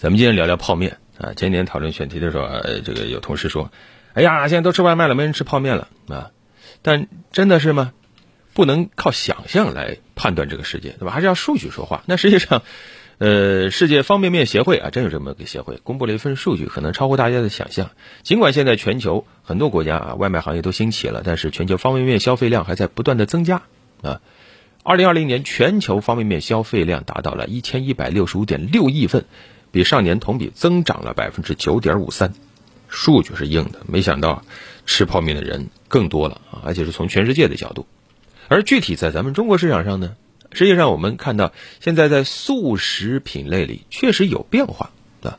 [0.00, 1.34] 咱们今天聊聊泡面啊。
[1.34, 3.70] 前年讨论选题的时候，呃，这个有同事说
[4.14, 6.30] ：“哎呀，现在都吃外卖了，没人吃泡面了啊。”
[6.80, 7.92] 但真的是吗？
[8.54, 11.12] 不能靠想象来判断这个世界，对吧？
[11.12, 12.02] 还是要数据说话。
[12.06, 12.62] 那实际上，
[13.18, 17.90] 呃，世界方便面协会啊，真有这么个协会，公布了一份数据，可能超乎大家的想象。
[18.22, 23.64] 尽管现在全球很多国家啊，外卖行业都兴起了，但是全球方便面消费量还在不断的增加
[24.00, 24.22] 啊。
[24.82, 29.26] 二零二零年全球方便面消费量达到了一千一百六十五点六亿份，
[29.70, 32.32] 比上年同比增长了百分之九点五三。
[32.88, 34.42] 数据是硬的，没想到
[34.84, 37.86] 吃泡面的人更多了啊，而且是从全世界的角度。
[38.48, 40.16] 而具体在咱们中国市场上呢，
[40.50, 44.90] 实际上我们看到现在在速食品类里确实有变化
[45.22, 45.38] 啊。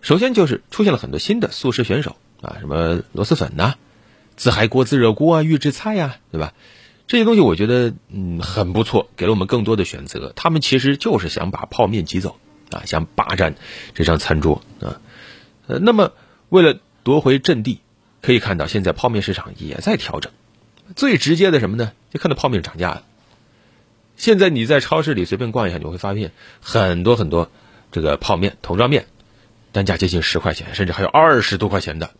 [0.00, 3.74] 首先就是出现了很多新的速食选手啊，什么螺蛳粉呐、
[4.36, 6.54] 自嗨锅、自热锅啊、预制菜呀，对吧？
[7.06, 10.32] 这些东西我觉得嗯很不错，给了我们更多的选择。
[10.34, 12.38] 他们其实就是想把泡面挤走
[12.70, 13.54] 啊，想霸占
[13.94, 15.00] 这张餐桌啊。
[15.66, 16.12] 呃，那么
[16.48, 17.80] 为了夺回阵地，
[18.22, 20.32] 可以看到现在泡面市场也在调整。
[20.96, 21.92] 最直接的什么呢？
[22.10, 23.02] 就看到泡面涨价了。
[24.16, 27.50] 现在你在超市里随便逛一下，你会发现很多很多
[27.92, 29.06] 这个泡面桶装面，
[29.70, 32.10] 单价接近十块钱，甚至还有二十多块钱的。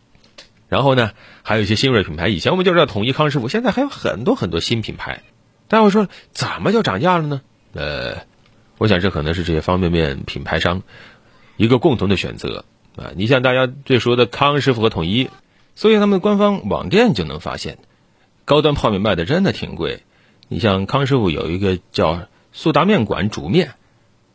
[0.67, 5.23] 然后呢，还有一些新锐品牌，以前我们就知道统一、康师傅，现在还有很多很多新品牌。
[5.67, 7.41] 大家会说，怎么就涨价了呢？
[7.73, 8.19] 呃，
[8.79, 10.81] 我想这可能是这些方便面品牌商
[11.57, 13.11] 一个共同的选择啊。
[13.15, 15.29] 你像大家最熟的康师傅和统一，
[15.75, 17.77] 所以他们官方网店就能发现。
[18.45, 20.01] 高端泡面卖的真的挺贵，
[20.47, 23.73] 你像康师傅有一个叫苏打面馆煮面，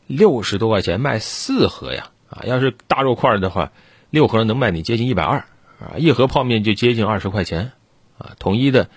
[0.07, 3.73] 六十多块钱卖四盒呀，啊，要是大肉块的话，
[4.11, 5.39] 六盒能卖你接近一百二，
[5.81, 7.73] 啊，一盒泡面就接近二十块钱，
[8.19, 8.89] 啊，统一的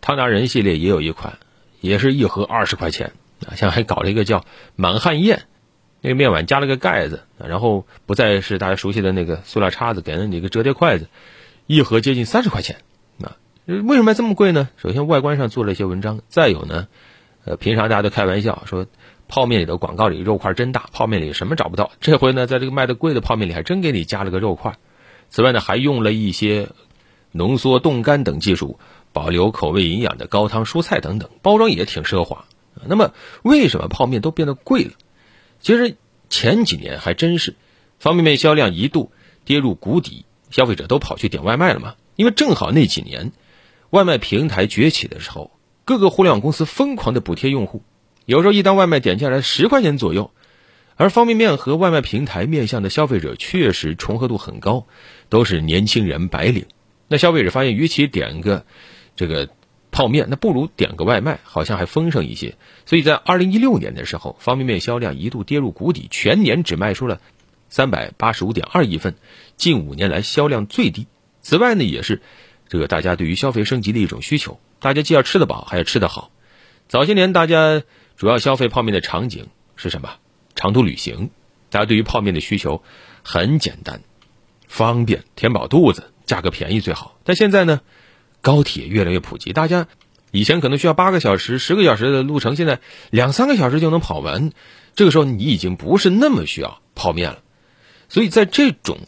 [0.00, 1.38] 汤达人系列也有一款，
[1.80, 3.12] 也是一盒二十块钱，
[3.44, 4.44] 啊，像还搞了一个叫
[4.76, 5.42] 满汉宴，
[6.00, 11.08] 那个面碗加了个盖子，然后不再是大家熟悉的那个塑料叉子，给了你一个折叠筷子，
[11.66, 12.76] 一盒接近三十块钱。
[13.66, 14.68] 为什么这么贵呢？
[14.76, 16.86] 首先外观上做了一些文章，再有呢，
[17.44, 18.86] 呃，平常大家都开玩笑说，
[19.26, 21.90] 泡面里的广告里肉块真大，泡面里什么找不到。
[22.00, 24.76] 这回呢，在这个卖的贵的泡面里，还真给你加了个肉块。
[25.30, 26.68] 此外呢，还用了一些
[27.32, 28.78] 浓缩、冻干等技术，
[29.12, 32.44] 保留口味营养的高汤蔬菜等等，包装也挺奢华。
[32.86, 34.92] 那么，为什么泡面都变得贵了？
[35.60, 35.96] 其实
[36.28, 37.54] 前几年还真是，
[37.98, 39.10] 方便面销量一度
[39.44, 43.32] 跌入谷底，消费者都跑去点外卖了嘛，因为正好那几年。
[43.90, 45.52] 外卖平台崛起的时候，
[45.84, 47.82] 各个互联网公司疯狂的补贴用户，
[48.24, 50.32] 有时候一单外卖点下来十块钱左右，
[50.96, 54.86] 而方便面和外卖平台面向的消费者确实重合度很高，
[55.28, 56.66] 都是年轻人白领。
[57.06, 58.66] 那消费者发现，与其点个
[59.14, 59.48] 这个
[59.96, 62.56] 泡面，那不如点个外卖，好像还丰盛一些。
[62.84, 67.18] 所以在二零一六年的时候，方便面销量一度跌入谷底，全年只卖出了
[67.70, 69.14] 三百八十五点二亿份，
[69.56, 71.06] 近五年来销量最低。
[71.40, 72.20] 此外呢，也是。
[72.68, 76.30] 这个大家对于消费升级的一种需求，大家既要吃得饱，还要吃得好。
[76.88, 77.82] 早些年大家
[78.18, 80.10] 主要消费泡面的场景是什么？
[80.54, 81.30] 长途旅行，
[81.70, 82.82] 大家对于泡面的需求
[83.22, 84.02] 很简单，
[84.68, 87.18] 方便，填饱肚子，价格便宜最好。
[87.24, 87.80] 但现在呢，
[88.46, 89.88] 高铁越来越普及，大家
[90.30, 92.78] 以前可能需要八个小时、十个小时的路程，现在
[93.10, 94.52] 两三个小时就能跑完。
[94.94, 97.38] 这个时候你已经不是那么需要泡面了，
[98.08, 98.98] 所以在这种。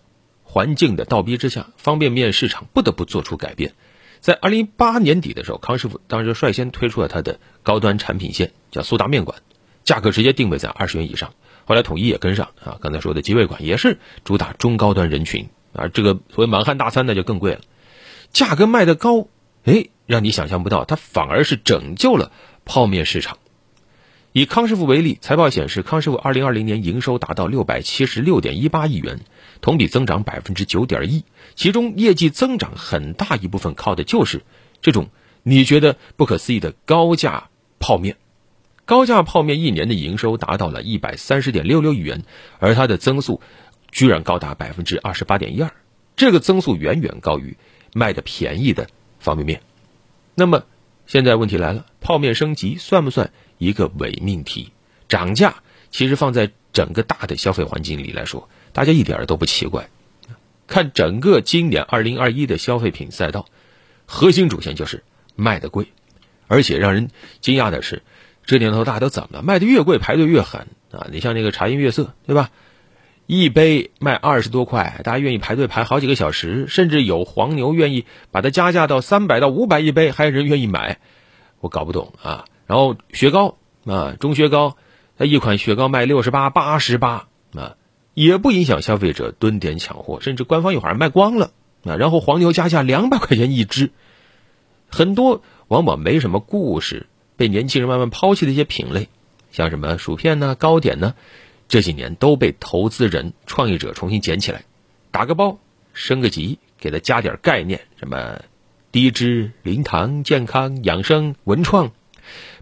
[0.50, 3.75] 环境的倒逼之下，方便面市场不得不做出改变。
[4.19, 9.43] 在二零一八年底的时候，康师傅当时率先推出了它的高端产品线，叫苏打面馆，
[9.84, 11.34] 价格直接定位在二十元以上。
[11.66, 15.88] 后来统一也跟上啊，刚才说的极味馆也是主打中高端人群啊。
[15.88, 17.60] 这个所谓满汉大餐那就更贵了，
[18.33, 19.28] 价格卖得高，
[19.65, 22.33] 哎，让你想象不到，它反而是拯救了
[22.65, 23.39] 泡面市场。
[24.33, 29.21] 以康师傅为例，财报显示，康师傅二零二零年营收达到六百七十六点一八亿元，
[29.61, 31.25] 同比增长百分之九点一。
[31.56, 34.43] 其中业绩增长很大一部分靠的就是
[34.81, 35.09] 这种
[35.43, 37.49] 你觉得不可思议的高价
[37.81, 38.16] 泡面。
[38.84, 42.22] 高价泡面一年的营收达到了一百三十点六六亿元，
[42.59, 43.41] 而它的增速
[43.91, 45.72] 居然高达百分之二十八点一二，
[46.16, 47.57] 这个增速远远高于
[47.95, 48.89] 卖的便宜的
[49.19, 49.63] 方便面。
[50.35, 50.65] 那么
[51.07, 53.31] 现在问题来了，泡面升级算不算？
[53.59, 54.71] 一个伪命题，
[55.09, 55.57] 涨价
[55.91, 59.89] 其实放在整个大的消费环境里来说，大家一点都不奇怪。
[60.69, 63.47] 看整个今年二零二一的消费品赛道，
[64.07, 65.03] 核心主线就是
[65.35, 65.89] 卖的贵，
[66.47, 68.03] 而且让人惊讶的是，
[68.45, 69.43] 这年头大家都怎么了？
[69.43, 71.09] 卖的越贵，排队越狠啊！
[71.11, 72.51] 你像那个茶颜悦色，对吧？
[73.28, 80.98] 一杯卖二十多块，大家愿意排队排好几个小时，甚至有黄牛愿意把它加价到三百到五百一杯，还有人愿意买，
[81.60, 82.47] 我搞不懂啊！
[82.66, 84.78] 然后雪糕啊，中雪糕，
[85.19, 87.77] 它一款雪糕卖六十八、八十八啊，
[88.15, 91.51] 也不影响消费者蹲点抢货，甚至官方一会儿卖光了
[91.84, 93.91] 啊，然后黄牛加价两百块钱一只。
[94.89, 99.10] 很多往往没什么故事，被年轻人慢慢抛弃的一些品类，
[99.53, 101.15] 像什么薯片呢、糕点呢，
[101.68, 104.65] 这几年都被投资人、创业者重新捡起来，
[105.10, 105.59] 打个包、
[105.92, 108.41] 升个级，给它加点概念，什么
[108.91, 111.92] 低脂、零糖、健康、养生、文创，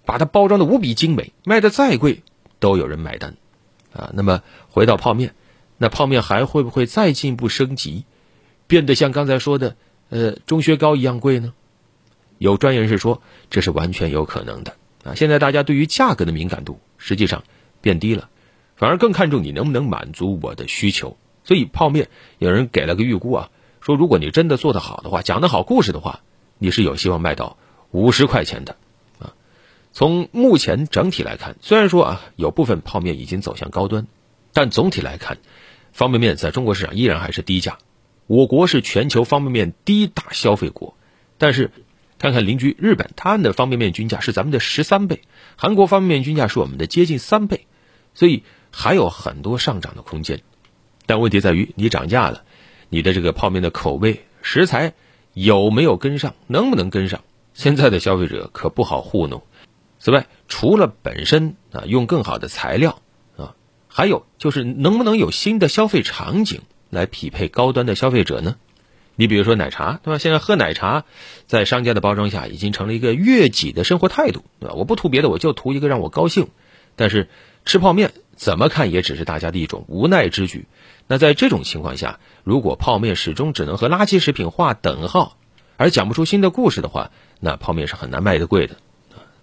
[0.05, 2.23] 把它包装的无比精美，卖的再贵
[2.59, 3.37] 都有人买单，
[3.93, 5.35] 啊，那么回到泡面，
[5.79, 8.05] 那泡面还会不会再进一步升级，
[8.67, 9.77] 变得像刚才说的，
[10.09, 11.55] 呃，中学高一样贵呢？
[12.39, 15.15] 有专业人士说，这是完全有可能的啊！
[15.15, 17.45] 现在大家对于价格的敏感度实际上
[17.81, 18.29] 变低了，
[18.77, 21.17] 反而更看重你能不能满足我的需求。
[21.45, 22.09] 所以泡面
[22.39, 23.51] 有人给了个预估啊，
[23.81, 26.21] 说如果你真的做得好的话，讲得好故事的话，
[26.59, 27.57] 你是有希望卖到
[27.91, 28.77] 五十块钱的
[29.19, 29.35] 啊！
[29.93, 34.07] 从目前整体来看，虽然说啊有部分泡面已经走向高端，
[34.53, 35.39] 但总体来看，
[35.93, 37.79] 方便面在中国市场依然还是低价。
[38.27, 40.97] 我国是全球方便面第一大消费国，
[41.39, 41.71] 但是。
[42.19, 45.17] 看看邻居日本，他们的方便面均价是咱们的十三倍；
[45.55, 47.67] 韩国方便面均价是我们的接近三倍，
[48.15, 48.43] 所以
[48.79, 50.43] 还有很多上涨的空间。
[51.07, 52.45] 但问题在于，你涨价了，
[52.91, 54.93] 你的这个泡面的口味、食材
[55.33, 57.23] 有没有跟上，能不能跟上？
[57.55, 59.43] 现在的消费者可不好糊弄。
[59.99, 63.01] 此外，除了本身啊用更好的材料
[63.39, 63.55] 啊，
[63.89, 68.57] 还有就是能不能有新的消费场景来匹配高端的消费者呢？
[69.15, 70.19] 你比如说奶茶，对吧？
[70.19, 71.07] 现在喝奶茶，
[71.47, 74.75] 在商家的包装下，已经成了一个悦己的生活态度，对吧？
[74.75, 76.49] 我不图别的，我就图一个让我高兴。
[76.97, 77.29] 但是
[77.67, 80.67] 吃泡面，怎么看也只是大家的一种无奈之举。
[81.09, 85.37] 那在这种情况下，如果泡面始终只能和垃圾食品划等号，
[85.77, 87.11] 而讲不出新的故事的话，
[87.41, 88.77] 那泡面是很难卖得贵的。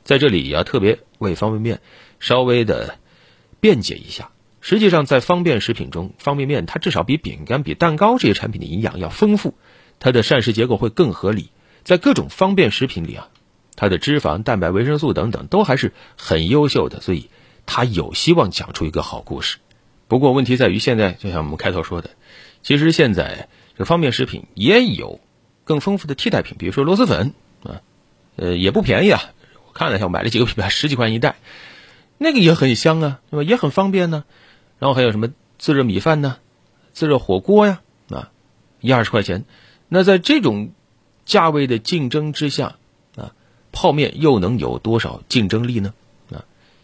[0.03, 1.81] 在这里也要特别为方便面
[2.19, 2.97] 稍微的
[3.59, 4.31] 辩解一下。
[4.61, 9.55] 实际上，在方便食品中，方便面它至少比饼干、比蛋糕这些产品的营养要丰富，
[9.99, 11.51] 它的膳食结构会更合理。
[11.83, 13.27] 在各种方便食品里啊，
[13.75, 17.29] 它的脂肪、蛋白、维生素等等都还是很优秀的，所以
[17.65, 19.57] 他有希望讲出一个好故事。
[20.07, 22.11] 不过问题在于，现在就像我们开头说的，
[22.61, 25.19] 其实现在这方便食品也有
[25.63, 27.33] 更丰富的替代品，比如说螺蛳粉
[27.63, 27.81] 啊，
[28.35, 29.21] 呃，也不便宜啊。
[29.67, 31.37] 我看了一下，我买了几个品牌，十几块钱一袋，
[32.17, 33.43] 那个也很香啊，对吧？
[33.43, 34.23] 也很方便呢。
[34.77, 36.37] 然后还有什么自热米饭呢？
[36.91, 38.29] 自热火锅呀，啊，
[38.81, 39.45] 一二十块钱。
[39.87, 40.71] 那在这种
[41.25, 42.75] 价位的竞争之下，
[43.15, 43.33] 啊，
[43.71, 45.93] 泡面又能有多少竞争力呢？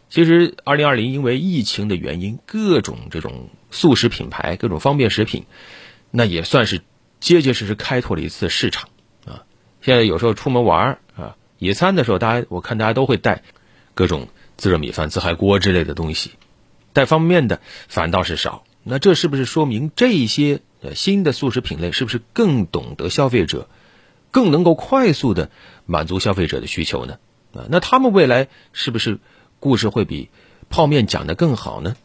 [0.09, 5.45] 其实二零二零因为疫情的原因，各种这种速食品牌、各种方便食品，
[6.09, 6.81] 那也算是
[7.19, 8.89] 结结实实开拓了一次市场
[9.25, 9.43] 啊。
[9.81, 13.43] 现在有时候出门玩啊，野餐的时候，大家我看大家都会带
[13.93, 14.27] 各种
[14.57, 16.31] 自热米饭、自嗨锅之类的东西。
[16.91, 23.69] 带方便面的反倒是少，那这是不是说明这些呃新的速食品类是不是更懂得消费者，
[24.31, 25.51] 更能够快速的
[25.85, 27.19] 满足消费者的需求呢？
[27.53, 29.19] 啊，那他们未来是不是
[29.59, 30.29] 故事会比
[30.69, 31.95] 泡面讲的更好呢？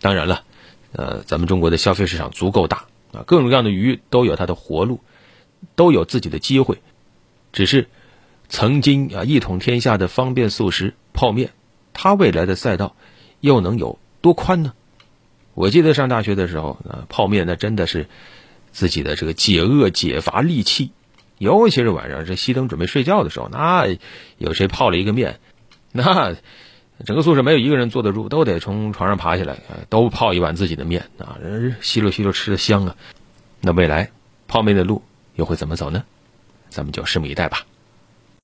[0.00, 0.44] 当然了，
[0.92, 5.00] 呃，咱们中国的消费市场足够大啊，各种各样的鱼都有它的活路，
[5.74, 6.82] 都有自己的机会，
[7.52, 7.88] 只是
[8.48, 11.52] 曾经啊一统天下的方便速食泡面，
[11.92, 12.94] 它未来的赛道
[13.40, 13.98] 又能有？
[14.20, 14.72] 多宽呢？
[15.54, 18.08] 我记得上大学的时候，啊，泡面那真的是
[18.72, 20.90] 自己的这个解饿解乏利器，
[21.38, 23.86] 尤其是晚上这熄灯准备睡觉的时候，那
[24.36, 25.38] 有谁泡了一个面，
[25.92, 26.36] 那
[27.04, 29.58] 整个宿舍没有一个人坐得住，都得从床上爬起来，
[29.90, 31.36] 都泡一碗自己的面啊，
[31.80, 32.96] 吸溜吸溜吃的香啊。
[33.60, 34.10] 那未来
[34.48, 35.02] 泡面的路
[35.34, 36.04] 又会怎么走呢？
[36.68, 37.64] 咱们就拭目以待吧。